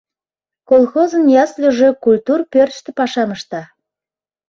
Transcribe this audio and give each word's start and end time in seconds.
Колхозын 0.69 1.23
ясльыже 1.43 1.89
культур 2.03 2.39
пӧртыштӧ 2.51 2.89
пашам 2.97 3.29
ышта. 3.35 3.61